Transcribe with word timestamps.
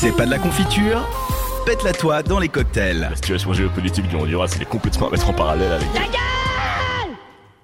C'est 0.00 0.16
pas 0.16 0.24
de 0.24 0.30
la 0.30 0.38
confiture 0.38 1.06
Pète-la 1.66 1.92
toi 1.92 2.22
dans 2.22 2.38
les 2.38 2.48
cocktails. 2.48 3.00
La 3.00 3.14
situation 3.14 3.52
géopolitique 3.52 4.08
du 4.08 4.16
Honduras, 4.16 4.50
elle 4.56 4.62
est 4.62 4.64
complètement 4.64 5.08
à 5.08 5.10
mettre 5.10 5.28
en 5.28 5.34
parallèle 5.34 5.72
avec... 5.72 5.88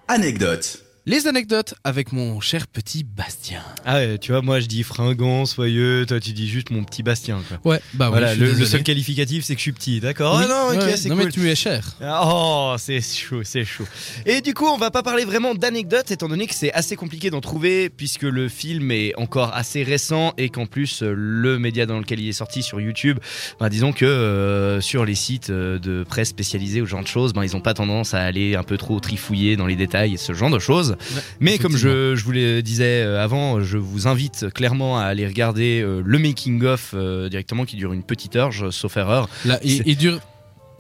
Anecdote. 0.06 0.85
Les 1.08 1.28
anecdotes 1.28 1.74
avec 1.84 2.10
mon 2.12 2.40
cher 2.40 2.66
petit 2.66 3.04
Bastien. 3.04 3.60
Ah 3.84 3.98
ouais, 3.98 4.18
tu 4.18 4.32
vois, 4.32 4.42
moi 4.42 4.58
je 4.58 4.66
dis 4.66 4.82
fringant, 4.82 5.46
soyeux, 5.46 6.04
toi 6.04 6.18
tu 6.18 6.32
dis 6.32 6.48
juste 6.48 6.70
mon 6.70 6.82
petit 6.82 7.04
Bastien. 7.04 7.40
Quoi. 7.48 7.74
Ouais, 7.74 7.80
bah 7.94 8.08
voilà, 8.08 8.34
le, 8.34 8.50
le 8.50 8.64
seul 8.64 8.82
qualificatif 8.82 9.44
c'est 9.44 9.54
que 9.54 9.60
je 9.60 9.62
suis 9.62 9.72
petit, 9.72 10.00
d'accord 10.00 10.36
Oui, 10.36 10.44
Ah 10.44 10.48
non, 10.72 10.76
ok, 10.76 10.84
ouais, 10.84 10.96
c'est 10.96 11.08
non, 11.08 11.14
cool. 11.14 11.26
mais 11.26 11.30
tu 11.30 11.48
es 11.48 11.54
cher. 11.54 11.94
Ah, 12.00 12.22
Oh, 12.26 12.74
c'est 12.78 13.00
chaud, 13.00 13.42
c'est 13.44 13.64
chaud. 13.64 13.86
Et 14.24 14.40
du 14.40 14.52
coup, 14.52 14.66
on 14.66 14.78
va 14.78 14.90
pas 14.90 15.04
parler 15.04 15.24
vraiment 15.24 15.54
d'anecdotes, 15.54 16.10
étant 16.10 16.26
donné 16.28 16.48
que 16.48 16.54
c'est 16.56 16.72
assez 16.72 16.96
compliqué 16.96 17.30
d'en 17.30 17.40
trouver, 17.40 17.88
puisque 17.88 18.22
le 18.24 18.48
film 18.48 18.90
est 18.90 19.14
encore 19.16 19.54
assez 19.54 19.84
récent 19.84 20.34
et 20.38 20.48
qu'en 20.48 20.66
plus, 20.66 21.04
euh, 21.04 21.14
le 21.16 21.60
média 21.60 21.86
dans 21.86 22.00
lequel 22.00 22.18
il 22.18 22.28
est 22.28 22.32
sorti 22.32 22.64
sur 22.64 22.80
YouTube, 22.80 23.20
ben, 23.60 23.68
disons 23.68 23.92
que 23.92 24.04
euh, 24.04 24.80
sur 24.80 25.04
les 25.04 25.14
sites 25.14 25.50
euh, 25.50 25.78
de 25.78 26.02
presse 26.02 26.30
spécialisés 26.30 26.80
ou 26.82 26.86
ce 26.86 26.90
genre 26.90 27.02
de 27.02 27.06
choses, 27.06 27.32
ben, 27.32 27.44
ils 27.44 27.54
ont 27.54 27.60
pas 27.60 27.74
tendance 27.74 28.12
à 28.12 28.22
aller 28.22 28.56
un 28.56 28.64
peu 28.64 28.76
trop 28.76 28.98
trifouiller 28.98 29.54
dans 29.56 29.66
les 29.68 29.76
détails 29.76 30.14
et 30.14 30.16
ce 30.16 30.32
genre 30.32 30.50
de 30.50 30.58
choses. 30.58 30.95
Mais 31.40 31.58
comme 31.58 31.76
je, 31.76 32.14
je 32.16 32.24
vous 32.24 32.32
le 32.32 32.60
disais 32.62 33.02
euh, 33.02 33.22
avant, 33.22 33.60
je 33.60 33.78
vous 33.78 34.06
invite 34.08 34.46
clairement 34.54 34.98
à 34.98 35.04
aller 35.04 35.26
regarder 35.26 35.80
euh, 35.82 36.02
le 36.04 36.18
making-of 36.18 36.92
euh, 36.94 37.28
directement 37.28 37.64
qui 37.64 37.76
dure 37.76 37.92
une 37.92 38.02
petite 38.02 38.36
heure, 38.36 38.52
sauf 38.70 38.96
erreur. 38.96 39.28
Là, 39.44 39.58
il, 39.62 39.76
C'est- 39.78 39.82
il 39.86 39.96
dure 39.96 40.20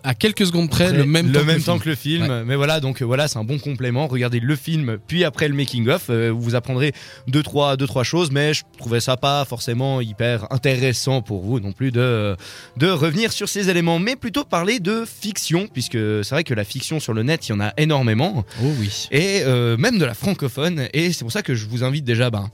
à 0.06 0.14
quelques 0.14 0.46
secondes 0.46 0.70
près 0.70 0.86
Après, 0.86 0.96
le 0.98 1.04
même 1.04 1.32
temps, 1.32 1.40
que, 1.40 1.46
le 1.50 1.62
temps 1.62 1.72
film. 1.72 1.80
que 1.80 1.88
le 1.88 1.94
film. 1.96 2.44
Mais 2.46 2.54
voilà, 2.54 2.80
donc 2.80 3.02
euh, 3.02 3.04
voilà, 3.04 3.28
c'est 3.28 3.38
un 3.38 3.44
bon 3.44 3.58
complément. 3.58 4.06
Regardez 4.06 4.40
le 4.40 4.56
film, 4.56 4.98
puis 5.06 5.24
après 5.24 5.48
le 5.48 5.54
making 5.54 5.88
of, 5.88 6.06
euh, 6.10 6.30
vous 6.34 6.54
apprendrez 6.54 6.92
deux 7.26 7.42
trois 7.42 7.76
deux 7.76 7.86
trois 7.86 8.04
choses. 8.04 8.30
Mais 8.30 8.54
je 8.54 8.62
trouvais 8.78 9.00
ça 9.00 9.16
pas 9.16 9.44
forcément 9.44 10.00
hyper 10.00 10.50
intéressant 10.52 11.22
pour 11.22 11.42
vous 11.42 11.60
non 11.60 11.72
plus 11.72 11.90
de 11.90 12.36
de 12.76 12.88
revenir 12.88 13.32
sur 13.32 13.48
ces 13.48 13.68
éléments, 13.68 13.98
mais 13.98 14.16
plutôt 14.16 14.44
parler 14.44 14.78
de 14.78 15.04
fiction, 15.04 15.66
puisque 15.72 15.98
c'est 16.24 16.30
vrai 16.30 16.44
que 16.44 16.54
la 16.54 16.64
fiction 16.64 17.00
sur 17.00 17.12
le 17.12 17.22
net, 17.24 17.48
il 17.48 17.52
y 17.52 17.54
en 17.54 17.60
a 17.60 17.72
énormément 17.76 18.44
Oh 18.62 18.66
oui. 18.78 19.08
et 19.10 19.42
euh, 19.44 19.76
même 19.76 19.98
de 19.98 20.04
la 20.04 20.14
francophone. 20.14 20.88
Et 20.92 21.12
c'est 21.12 21.24
pour 21.24 21.32
ça 21.32 21.42
que 21.42 21.54
je 21.54 21.66
vous 21.66 21.82
invite 21.82 22.04
déjà, 22.04 22.30
ben, 22.30 22.48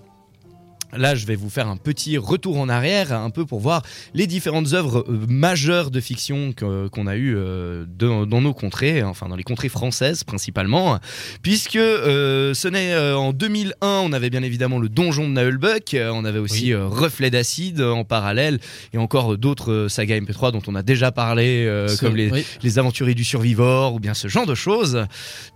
Là, 0.95 1.15
je 1.15 1.25
vais 1.25 1.37
vous 1.37 1.49
faire 1.49 1.69
un 1.69 1.79
petit 1.79 2.19
retour 2.19 2.59
en 2.59 2.69
arrière, 2.69 3.13
un 3.15 3.31
peu 3.31 3.47
pour 3.47 3.61
voir 3.61 3.83
les 4.13 4.27
différentes 4.27 4.75
œuvres 4.75 5.07
euh, 5.09 5.25
majeures 5.27 5.91
de 5.91 6.01
fiction 6.01 6.53
qu'on 6.55 7.07
a 7.07 7.17
eues 7.17 7.35
euh, 7.35 7.87
dans 7.89 8.27
nos 8.27 8.53
contrées, 8.53 9.03
enfin 9.03 9.27
dans 9.31 9.37
les 9.37 9.43
contrées 9.43 9.71
françaises 9.71 10.23
principalement, 10.23 10.99
puisque 11.43 11.77
euh, 11.77 12.53
ce 12.53 12.69
n'est 12.69 12.93
euh, 12.93 13.17
en 13.17 13.33
2001, 13.33 13.75
on 13.81 14.13
avait 14.13 14.29
bien 14.29 14.43
évidemment 14.43 14.79
le 14.79 14.91
Donjon 14.91 15.29
de 15.29 15.33
Naheulbeuk, 15.33 15.95
euh, 15.95 16.11
on 16.13 16.27
avait 16.27 16.39
aussi 16.39 16.65
Oui. 16.65 16.73
euh, 16.75 16.87
Reflet 16.89 17.31
d'acide 17.31 17.81
en 17.81 18.05
parallèle, 18.05 18.61
et 18.93 18.99
encore 18.99 19.39
d'autres 19.39 19.87
sagas 19.89 20.19
MP3 20.21 20.53
dont 20.53 20.63
on 20.67 20.75
a 20.75 20.83
déjà 20.83 21.11
parlé, 21.11 21.67
comme 22.01 22.17
les, 22.17 22.31
oui. 22.31 22.45
les 22.63 22.79
aventuriers 22.79 23.15
du 23.15 23.25
survivor 23.25 23.95
ou 23.95 24.01
bien 24.01 24.13
ce 24.13 24.29
genre 24.29 24.45
de 24.47 24.55
choses. 24.55 25.07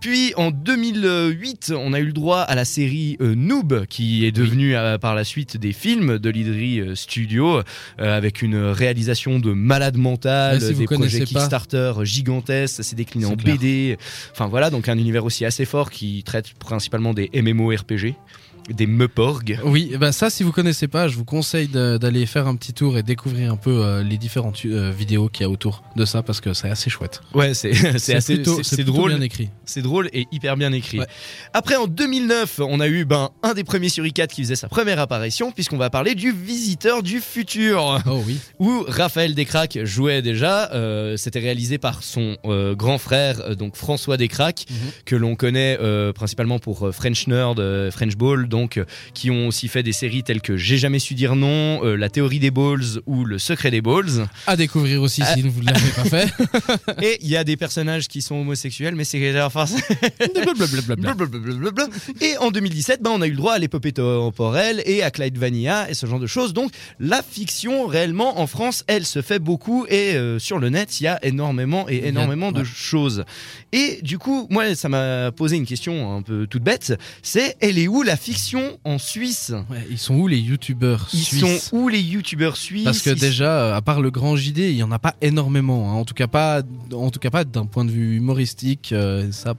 Puis 0.01 0.33
en 0.37 0.51
2008, 0.51 1.75
on 1.77 1.93
a 1.93 2.01
eu 2.01 2.07
le 2.07 2.13
droit 2.15 2.41
à 2.41 2.55
la 2.55 2.65
série 2.65 3.19
Noob 3.21 3.85
qui 3.87 4.25
est 4.25 4.33
devenue 4.33 4.75
par 5.01 5.15
la 5.15 5.26
suite 5.27 5.57
des 5.57 5.73
films 5.73 6.19
de 6.19 6.31
l'Idri 6.31 6.81
euh, 6.81 6.95
Studio 6.95 7.59
euh, 7.59 7.63
avec 7.99 8.43
une 8.43 8.57
réalisation 8.57 9.39
de 9.39 9.53
malade 9.53 9.97
mental, 9.97 10.61
si 10.61 10.75
des 10.75 10.87
projets 10.87 11.21
pas. 11.21 11.25
Kickstarter 11.27 11.93
gigantesques, 12.03 12.83
c'est 12.83 12.97
décliné 12.97 13.27
en 13.27 13.37
clair. 13.37 13.57
BD. 13.57 13.99
Enfin 14.33 14.47
voilà, 14.47 14.71
donc 14.71 14.89
un 14.89 14.97
univers 14.97 15.25
aussi 15.25 15.45
assez 15.45 15.65
fort 15.65 15.91
qui 15.91 16.23
traite 16.23 16.55
principalement 16.55 17.13
des 17.13 17.31
MMORPG, 17.35 18.15
des 18.71 18.87
Meuporg. 18.87 19.61
Oui, 19.65 19.93
bah 19.99 20.11
ça, 20.13 20.29
si 20.31 20.43
vous 20.43 20.53
connaissez 20.53 20.89
pas, 20.89 21.09
je 21.09 21.17
vous 21.17 21.25
conseille 21.25 21.69
d'aller 21.69 22.27
faire 22.27 22.47
un 22.49 22.57
petit 22.57 22.73
tour 22.73 22.99
et 22.99 23.03
découvrir 23.03 23.53
un 23.53 23.57
peu 23.57 23.85
euh, 23.85 24.03
les 24.03 24.19
différentes 24.19 24.59
euh, 24.67 24.91
vidéos 24.91 25.29
qu'il 25.29 25.43
y 25.43 25.47
a 25.47 25.51
autour 25.51 25.83
de 25.95 26.05
ça 26.05 26.23
parce 26.23 26.41
que 26.41 26.53
c'est 26.53 26.69
assez 26.69 26.91
chouette. 26.91 27.21
Ouais, 27.35 27.55
c'est 27.55 27.73
c'est 27.99 28.15
assez 28.15 28.43
c'est- 28.63 28.83
drôle. 28.85 29.13
bien 29.13 29.21
écrit. 29.21 29.51
C'est 29.65 29.83
drôle 29.83 30.09
et 30.13 30.27
hyper 30.33 30.57
bien 30.57 30.73
écrit. 30.73 30.99
Ouais. 30.99 31.07
Après, 31.53 31.77
en 31.77 31.87
2009, 31.87 32.61
on 32.61 32.81
a 32.81 32.89
eu 32.89 33.05
ben, 33.05 33.31
un 33.43 33.55
des 33.55 33.65
premiers 33.65 33.89
Suricat 33.89 34.27
qui 34.27 34.43
faisait 34.43 34.57
sa 34.57 34.69
première 34.69 34.99
apparition, 34.99 35.53
puisqu'on 35.53 35.77
va 35.79 35.91
parler 35.91 36.15
du 36.15 36.33
Visiteur 36.33 37.03
du 37.03 37.21
Futur, 37.21 38.03
Oh 38.07 38.23
oui. 38.27 38.39
où 38.59 38.85
Raphaël 38.89 39.35
Descraques 39.35 39.79
jouait 39.85 40.23
déjà. 40.23 40.73
Euh, 40.73 41.17
C'était 41.17 41.41
réalisé 41.41 41.79
par 41.79 42.03
son 42.03 42.37
grand 42.77 42.99
frère, 42.99 43.57
donc 43.57 43.77
François 43.77 44.17
Descraques, 44.17 44.67
Mhm. 44.71 44.77
que 45.05 45.17
l'on 45.17 45.37
connaît 45.37 45.79
principalement 46.15 46.59
pour 46.59 46.89
French 46.93 47.27
Nerd, 47.29 47.61
French 47.91 48.17
Ball, 48.17 48.49
donc 48.57 48.79
euh, 48.79 48.87
qui 49.13 49.31
ont 49.31 49.49
aussi 49.49 49.69
fait 49.69 49.83
des 49.83 49.93
séries 49.93 50.23
telles 50.23 50.41
que 50.41 50.57
J'ai 50.57 50.79
jamais 50.79 50.99
su 50.99 51.13
dire 51.15 51.37
non, 51.37 51.85
euh, 51.85 51.95
La 51.95 52.09
théorie 52.09 52.39
des 52.39 52.51
balls 52.51 53.03
ou 53.05 53.27
Le 53.27 53.39
secret 53.39 53.71
des 53.71 53.83
balls. 53.83 54.27
À 54.47 54.57
découvrir 54.57 55.03
aussi 55.03 55.23
si 55.35 55.43
vous 55.43 55.61
ne 55.61 55.67
l'avez 55.67 55.91
pas 55.91 56.05
fait. 56.05 56.33
Et 57.03 57.19
il 57.21 57.29
y 57.29 57.37
a 57.37 57.45
des 57.45 57.59
personnages 57.59 58.09
qui 58.09 58.23
sont 58.23 58.37
homosexuels, 58.37 58.95
mais 58.95 59.05
c'est 59.05 59.43
enfin. 59.43 59.67
Et 62.23 62.39
en 62.39 62.51
2017, 62.51 63.03
ben, 63.03 63.11
on 63.11 63.21
a 63.21 63.27
eu 63.27 63.31
le 63.31 63.37
droit 63.37 63.53
à 63.53 63.59
l'épopée 63.59 63.93
temporelle 63.93 64.83
et 64.87 65.03
à 65.03 65.11
Clyde 65.11 65.37
Vanilla 65.37 65.91
et 65.91 65.95
ce 65.95 66.07
genre 66.07 66.21
de 66.21 66.27
choses. 66.27 66.55
Donc 66.55 66.71
la 66.99 67.23
fiction 67.23 67.87
réellement 67.87 68.41
en 68.41 68.47
France, 68.47 68.85
elle 68.87 69.05
se 69.05 69.21
fait 69.21 69.39
beaucoup 69.39 69.85
et 69.91 70.15
euh, 70.15 70.39
sur 70.39 70.59
le 70.59 70.71
net, 70.71 70.99
il 71.01 71.05
y 71.05 71.09
a 71.09 71.23
énormément 71.25 71.87
et 71.91 72.09
énormément 72.09 72.53
de 72.53 72.61
ouais. 72.61 72.65
choses. 72.65 73.25
Et 73.73 73.99
du 74.03 74.19
coup, 74.19 74.47
moi, 74.49 74.75
ça 74.75 74.89
m'a 74.89 75.31
posé 75.33 75.57
une 75.57 75.67
question 75.67 76.17
un 76.17 76.23
peu 76.23 76.47
toute 76.47 76.63
bête. 76.63 76.99
C'est 77.23 77.57
elle 77.61 77.79
est 77.79 77.89
où 77.89 78.03
la 78.03 78.17
fiction? 78.17 78.46
En 78.85 78.99
Suisse 78.99 79.53
Ouais, 79.71 79.87
ils 79.91 79.99
sont 79.99 80.15
où 80.17 80.29
les 80.29 80.39
youtubeurs 80.39 81.09
Ils 81.13 81.19
suisses? 81.21 81.65
sont 81.71 81.77
où 81.77 81.89
les 81.89 82.01
youtubeurs 82.01 82.57
suisses? 82.57 82.85
Parce 82.85 83.03
que 83.03 83.11
Ils- 83.11 83.19
déjà, 83.21 83.75
à 83.77 83.81
part 83.83 84.01
le 84.01 84.11
grand 84.11 84.37
JD, 84.37 84.59
il 84.59 84.77
y 84.77 84.83
en 84.83 84.93
a 84.93 84.99
pas 84.99 85.15
énormément. 85.21 85.91
hein. 85.91 85.95
En 85.95 86.05
tout 86.05 86.15
cas 86.15 86.27
pas, 86.27 86.63
en 86.93 87.11
tout 87.11 87.19
cas 87.19 87.31
pas 87.31 87.45
d'un 87.45 87.67
point 87.67 87.85
de 87.85 87.91
vue 87.91 88.17
humoristique. 88.17 88.91
euh, 88.93 89.31
ça, 89.33 89.55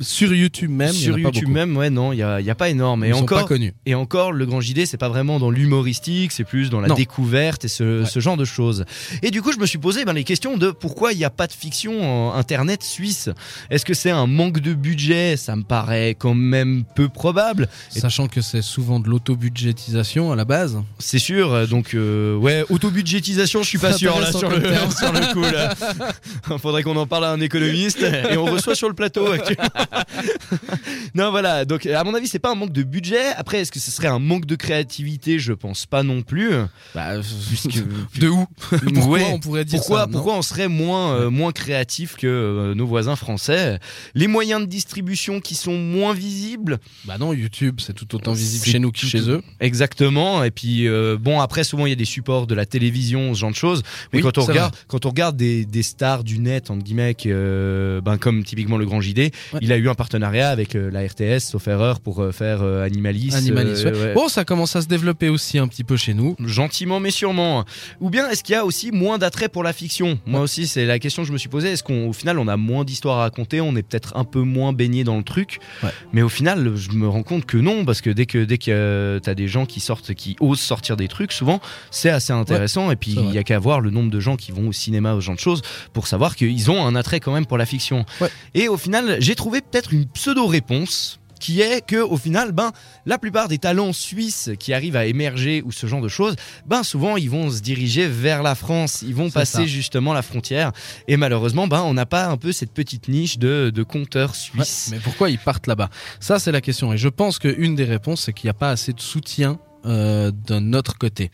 sur 0.00 0.34
YouTube 0.34 0.70
même, 0.70 0.92
y 0.94 0.98
sur 0.98 1.14
en 1.14 1.18
a 1.18 1.22
pas 1.22 1.28
YouTube 1.28 1.48
même, 1.48 1.76
ouais, 1.76 1.90
non, 1.90 2.12
il 2.12 2.18
y 2.18 2.22
a, 2.22 2.40
y 2.40 2.50
a 2.50 2.54
pas 2.54 2.68
énorme. 2.68 3.04
Et 3.04 3.08
Ils 3.08 3.14
sont 3.14 3.22
encore, 3.22 3.42
pas 3.42 3.46
connus. 3.46 3.72
Et 3.86 3.94
encore, 3.94 4.32
le 4.32 4.46
grand 4.46 4.60
JD, 4.60 4.86
c'est 4.86 4.96
pas 4.96 5.08
vraiment 5.08 5.38
dans 5.38 5.50
l'humoristique, 5.50 6.32
c'est 6.32 6.44
plus 6.44 6.70
dans 6.70 6.80
la 6.80 6.88
Non. 6.88 6.94
découverte 6.94 7.64
et 7.64 7.68
ce, 7.68 8.00
Ouais. 8.00 8.06
ce 8.06 8.20
genre 8.20 8.36
de 8.36 8.44
choses. 8.44 8.84
Et 9.22 9.30
du 9.30 9.42
coup, 9.42 9.52
je 9.52 9.58
me 9.58 9.66
suis 9.66 9.78
posé 9.78 10.04
ben, 10.04 10.12
les 10.12 10.24
questions 10.24 10.56
de 10.56 10.70
pourquoi 10.70 11.12
il 11.12 11.18
n'y 11.18 11.24
a 11.24 11.30
pas 11.30 11.46
de 11.46 11.52
fiction 11.52 12.30
en 12.30 12.34
internet 12.34 12.82
suisse. 12.82 13.28
Est-ce 13.70 13.84
que 13.84 13.94
c'est 13.94 14.10
un 14.10 14.26
manque 14.26 14.60
de 14.60 14.74
budget? 14.74 15.36
Ça 15.36 15.54
me 15.56 15.62
paraît 15.62 16.16
quand 16.18 16.34
même 16.34 16.84
peu 16.94 17.08
probable. 17.08 17.68
Et- 17.94 18.00
Sachant 18.00 18.26
que 18.28 18.40
c'est 18.40 18.62
souvent 18.62 18.98
de 19.00 19.08
l'autobudgétisation 19.08 20.32
à 20.32 20.36
la 20.36 20.44
base. 20.44 20.78
C'est 20.98 21.18
sûr. 21.18 21.68
Donc, 21.68 21.94
euh, 21.94 22.36
ouais, 22.36 22.64
autobudgétisation, 22.70 23.62
je 23.62 23.68
suis 23.68 23.78
pas 23.78 23.92
sûr 23.92 24.18
là 24.20 24.32
sur 24.32 24.50
le, 24.50 24.62
sur 24.90 25.32
coup. 25.32 25.42
Là. 25.42 25.74
Faudrait 26.58 26.82
qu'on 26.82 26.96
en 26.96 27.06
parle 27.06 27.24
à 27.26 27.30
un 27.30 27.40
économiste 27.40 28.00
et 28.30 28.36
on 28.36 28.44
reçoit 28.46 28.74
sur 28.74 28.88
le 28.88 28.94
plateau 28.94 29.30
actuellement. 29.30 29.68
non, 31.14 31.30
voilà. 31.30 31.64
Donc, 31.64 31.86
à 31.86 32.02
mon 32.04 32.14
avis, 32.14 32.28
c'est 32.28 32.38
pas 32.38 32.50
un 32.50 32.54
manque 32.54 32.72
de 32.72 32.82
budget. 32.82 33.26
Après, 33.36 33.58
est-ce 33.60 33.72
que 33.72 33.78
ce 33.80 33.90
serait 33.90 34.08
un 34.08 34.18
manque 34.18 34.46
de 34.46 34.56
créativité? 34.56 35.38
Je 35.38 35.52
pense 35.52 35.86
pas 35.86 36.02
non 36.02 36.22
plus. 36.22 36.50
Bah, 36.94 37.14
Puisque- 37.48 37.82
de 38.18 38.28
où? 38.28 38.46
Pourquoi 38.94 39.08
Ouais. 39.12 39.26
on 39.32 39.38
pourrait 39.40 39.64
dire 39.64 39.78
Pourquoi, 39.78 40.00
ça 40.00 40.06
pourquoi 40.08 40.34
on 40.36 40.42
serait 40.42 40.68
moins, 40.68 41.14
euh, 41.14 41.30
moins 41.30 41.52
créatif 41.52 42.16
que 42.16 42.26
euh, 42.26 42.74
nos 42.74 42.86
voisins 42.86 43.16
français? 43.16 43.78
Les 44.14 44.26
moyens 44.26 44.60
de 44.62 44.66
distribution 44.66 45.40
qui 45.40 45.54
sont 45.54 45.76
moins 45.76 46.14
visibles? 46.14 46.78
Bah 47.04 47.18
non, 47.18 47.32
YouTube, 47.32 47.80
c'est 47.80 47.92
tout 47.92 48.14
autant 48.14 48.32
visible 48.32 48.64
chez 48.66 48.78
nous 48.78 48.90
que 48.92 48.98
chez 48.98 49.28
eux. 49.28 49.42
Exactement. 49.60 50.44
Et 50.44 50.50
puis, 50.50 50.86
euh, 50.88 51.16
bon, 51.20 51.40
après, 51.40 51.64
souvent, 51.64 51.86
il 51.86 51.90
y 51.90 51.92
a 51.92 51.96
des 51.96 52.04
supports 52.04 52.46
de 52.46 52.54
la 52.54 52.64
télévision, 52.66 53.34
ce 53.34 53.40
genre 53.40 53.50
de 53.50 53.56
choses. 53.56 53.82
Mais 54.12 54.18
Oui, 54.18 54.22
quand, 54.22 54.38
on 54.38 54.44
regarde, 54.44 54.74
quand 54.88 55.04
on 55.06 55.10
regarde 55.10 55.36
des, 55.36 55.64
des 55.64 55.82
stars 55.82 56.24
du 56.24 56.38
net, 56.38 56.70
entre 56.70 56.82
guillemets, 56.82 57.16
euh, 57.26 58.00
ben, 58.00 58.16
comme 58.18 58.44
typiquement 58.44 58.76
le 58.78 58.86
Grand 58.86 59.00
JD, 59.00 59.18
Ouais. 59.52 59.58
il 59.60 59.71
a 59.72 59.78
eu 59.78 59.88
un 59.88 59.94
partenariat 59.94 60.50
avec 60.50 60.74
euh, 60.74 60.90
la 60.90 61.00
RTS, 61.02 61.40
sauf 61.40 61.66
erreur, 61.68 62.00
pour 62.00 62.22
euh, 62.22 62.32
faire 62.32 62.62
euh, 62.62 62.84
Animalis. 62.84 63.34
Animalis, 63.34 63.84
euh, 63.84 63.92
ouais. 63.92 63.98
ouais. 63.98 64.14
Bon, 64.14 64.28
ça 64.28 64.44
commence 64.44 64.76
à 64.76 64.82
se 64.82 64.86
développer 64.86 65.28
aussi 65.28 65.58
un 65.58 65.68
petit 65.68 65.84
peu 65.84 65.96
chez 65.96 66.14
nous. 66.14 66.36
Gentiment 66.44 67.00
mais 67.00 67.10
sûrement. 67.10 67.64
Ou 68.00 68.10
bien 68.10 68.28
est-ce 68.28 68.42
qu'il 68.42 68.54
y 68.54 68.58
a 68.58 68.64
aussi 68.64 68.90
moins 68.92 69.18
d'attrait 69.18 69.48
pour 69.48 69.62
la 69.62 69.72
fiction? 69.72 70.18
Moi 70.26 70.40
aussi, 70.40 70.66
c'est 70.66 70.86
la 70.86 70.98
question 70.98 71.22
que 71.22 71.28
je 71.28 71.32
me 71.32 71.38
suis 71.38 71.48
posée. 71.48 71.70
Est-ce 71.70 71.82
qu'au 71.82 72.12
final, 72.12 72.38
on 72.38 72.48
a 72.48 72.56
moins 72.56 72.84
d'histoires 72.84 73.18
à 73.18 73.22
raconter 73.22 73.60
On 73.60 73.74
est 73.76 73.82
peut-être 73.82 74.16
un 74.16 74.24
peu 74.24 74.40
moins 74.40 74.72
baigné 74.72 75.04
dans 75.04 75.16
le 75.16 75.24
truc? 75.24 75.58
Ouais. 75.82 75.90
Mais 76.12 76.22
au 76.22 76.28
final, 76.28 76.76
je 76.76 76.90
me 76.90 77.08
rends 77.08 77.22
compte 77.22 77.46
que 77.46 77.56
non, 77.56 77.84
parce 77.84 78.00
que 78.00 78.10
dès 78.10 78.26
que 78.26 78.44
dès 78.44 78.58
que 78.58 79.20
t'as 79.22 79.34
des 79.34 79.48
gens 79.48 79.66
qui 79.66 79.80
sortent, 79.80 80.14
qui 80.14 80.36
osent 80.40 80.60
sortir 80.60 80.96
des 80.96 81.08
trucs, 81.08 81.32
souvent 81.32 81.60
c'est 81.90 82.10
assez 82.10 82.32
intéressant. 82.32 82.90
Et 82.90 82.96
puis 82.96 83.12
il 83.12 83.18
vrai. 83.18 83.34
y 83.34 83.38
a 83.38 83.42
qu'à 83.42 83.58
voir 83.58 83.80
le 83.80 83.90
nombre 83.90 84.10
de 84.10 84.20
gens 84.20 84.36
qui 84.36 84.52
vont 84.52 84.68
au 84.68 84.72
cinéma, 84.72 85.14
ce 85.14 85.20
genre 85.20 85.34
de 85.34 85.40
choses, 85.40 85.62
pour 85.92 86.06
savoir 86.06 86.36
qu'ils 86.36 86.70
ont 86.70 86.84
un 86.86 86.94
attrait 86.94 87.20
quand 87.20 87.32
même 87.32 87.46
pour 87.46 87.58
la 87.58 87.66
fiction. 87.66 88.04
Ouais. 88.20 88.28
Et 88.54 88.68
au 88.68 88.76
final, 88.76 89.16
j'ai 89.20 89.34
trouvé 89.34 89.61
peut-être 89.70 89.92
une 89.92 90.06
pseudo 90.06 90.46
réponse 90.46 91.18
qui 91.40 91.60
est 91.60 91.84
que 91.84 91.96
au 91.96 92.16
final 92.16 92.52
ben 92.52 92.70
la 93.04 93.18
plupart 93.18 93.48
des 93.48 93.58
talents 93.58 93.92
suisses 93.92 94.50
qui 94.60 94.72
arrivent 94.72 94.94
à 94.94 95.06
émerger 95.06 95.60
ou 95.66 95.72
ce 95.72 95.88
genre 95.88 96.00
de 96.00 96.06
choses 96.06 96.36
ben 96.66 96.84
souvent 96.84 97.16
ils 97.16 97.28
vont 97.28 97.50
se 97.50 97.60
diriger 97.60 98.06
vers 98.06 98.44
la 98.44 98.54
France 98.54 99.02
ils 99.02 99.14
vont 99.14 99.28
passer 99.28 99.58
ça. 99.58 99.66
justement 99.66 100.12
la 100.12 100.22
frontière 100.22 100.70
et 101.08 101.16
malheureusement 101.16 101.66
ben 101.66 101.82
on 101.82 101.94
n'a 101.94 102.06
pas 102.06 102.28
un 102.28 102.36
peu 102.36 102.52
cette 102.52 102.72
petite 102.72 103.08
niche 103.08 103.38
de, 103.38 103.72
de 103.74 103.82
Ouais, 103.82 104.30
suisses 104.32 104.90
mais 104.92 105.00
pourquoi 105.00 105.30
ils 105.30 105.38
partent 105.38 105.66
là-bas? 105.66 105.90
Ça, 106.20 106.38
c'est 106.38 106.52
la 106.52 106.60
question. 106.60 106.92
Et 106.92 106.96
je 106.96 107.08
pense 107.08 107.38
qu'une 107.40 107.74
des 107.74 107.84
réponses, 107.84 108.22
c'est 108.22 108.32
qu'il 108.32 108.46
n'y 108.46 108.50
a 108.50 108.54
pas 108.54 108.70
assez 108.70 108.92
de 108.92 109.00
soutien 109.00 109.58
euh, 109.84 110.30
d'un 110.46 110.74
autre 110.74 110.96
côté. 110.96 111.30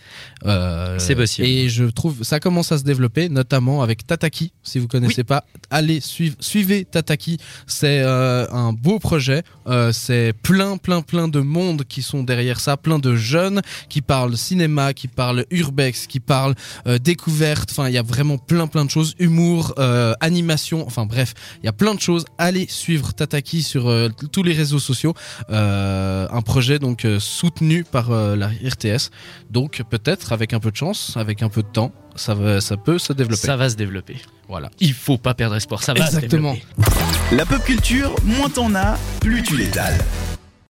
Euh, 0.46 0.98
C'est 0.98 1.14
possible. 1.14 1.46
Et 1.46 1.68
je 1.68 1.84
trouve 1.84 2.22
ça 2.22 2.40
commence 2.40 2.72
à 2.72 2.78
se 2.78 2.84
développer, 2.84 3.28
notamment 3.28 3.82
avec 3.82 4.06
Tataki. 4.06 4.52
Si 4.62 4.78
vous 4.78 4.88
connaissez 4.88 5.22
pas, 5.24 5.44
allez 5.70 6.00
suivre, 6.00 6.36
suivez 6.40 6.86
Tataki. 6.86 7.38
C'est 7.66 8.00
euh, 8.00 8.46
un 8.50 8.72
beau 8.72 8.98
projet. 8.98 9.42
C'est 9.92 10.32
plein, 10.42 10.78
plein, 10.78 11.02
plein 11.02 11.28
de 11.28 11.40
monde 11.40 11.84
qui 11.84 12.00
sont 12.00 12.22
derrière 12.22 12.58
ça, 12.58 12.78
plein 12.78 12.98
de 12.98 13.14
jeunes 13.14 13.60
qui 13.90 14.00
parlent 14.00 14.34
cinéma, 14.36 14.94
qui 14.94 15.08
parlent 15.08 15.44
urbex, 15.50 16.06
qui 16.06 16.20
parlent 16.20 16.54
découverte. 17.02 17.70
Enfin, 17.70 17.88
il 17.88 17.94
y 17.94 17.98
a 17.98 18.02
vraiment 18.02 18.38
plein, 18.38 18.66
plein 18.66 18.86
de 18.86 18.90
choses, 18.90 19.14
humour, 19.18 19.74
animation. 20.20 20.86
Enfin 20.86 21.04
bref, 21.04 21.34
il 21.62 21.66
y 21.66 21.68
a 21.68 21.72
plein 21.74 21.94
de 21.94 22.00
choses. 22.00 22.24
Allez 22.38 22.66
suivre 22.68 23.12
Tataki 23.12 23.62
sur 23.62 23.92
tous 24.32 24.42
les 24.42 24.54
réseaux 24.54 24.78
sociaux. 24.78 25.12
Un 25.50 26.42
projet 26.42 26.78
donc 26.78 27.06
soutenu 27.18 27.84
par 27.84 28.10
la 28.38 28.48
RTS. 28.48 29.10
Donc 29.50 29.82
peut-être 29.90 30.32
avec 30.32 30.52
un 30.52 30.60
peu 30.60 30.70
de 30.70 30.76
chance, 30.76 31.14
avec 31.16 31.42
un 31.42 31.48
peu 31.48 31.62
de 31.62 31.68
temps, 31.68 31.92
ça 32.16 32.34
va, 32.34 32.60
ça 32.60 32.76
peut 32.76 32.98
se 32.98 33.12
développer. 33.12 33.46
Ça 33.46 33.56
va 33.56 33.68
se 33.68 33.76
développer. 33.76 34.16
Voilà. 34.48 34.70
Il 34.80 34.94
faut 34.94 35.18
pas 35.18 35.34
perdre 35.34 35.56
espoir, 35.56 35.82
ça 35.82 35.92
va 35.94 36.06
Exactement. 36.06 36.54
se 36.54 36.60
développer. 36.60 37.36
La 37.36 37.46
pop 37.46 37.62
culture, 37.64 38.14
moins 38.24 38.48
t'en 38.48 38.74
as, 38.74 38.98
plus 39.20 39.42
tu 39.42 39.56
l'étales. 39.56 39.98